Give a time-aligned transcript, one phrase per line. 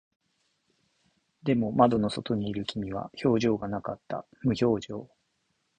[1.43, 4.25] でも、窓の外にいる君は表情がなかった。
[4.41, 5.07] 無表情。